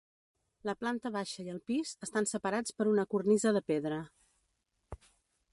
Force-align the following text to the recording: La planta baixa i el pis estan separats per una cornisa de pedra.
La 0.69 0.73
planta 0.83 1.11
baixa 1.15 1.43
i 1.49 1.53
el 1.57 1.59
pis 1.73 1.91
estan 2.09 2.29
separats 2.33 2.79
per 2.79 2.89
una 2.95 3.07
cornisa 3.15 3.55
de 3.59 3.63
pedra. 3.73 4.01